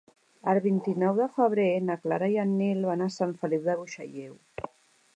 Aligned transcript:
El 0.53 0.59
vint-i-nou 0.63 1.19
de 1.19 1.27
febrer 1.35 1.67
na 1.91 1.99
Clara 2.07 2.31
i 2.37 2.41
en 2.47 2.57
Nil 2.65 2.85
van 2.93 3.09
a 3.09 3.13
Sant 3.19 3.39
Feliu 3.45 3.67
de 3.71 3.81
Buixalleu. 3.83 4.37